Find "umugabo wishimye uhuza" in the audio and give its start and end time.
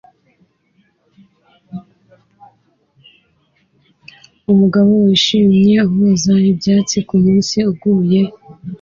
4.51-6.33